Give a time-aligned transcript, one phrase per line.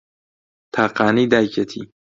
[0.75, 1.83] تاقانەی دایکیەتی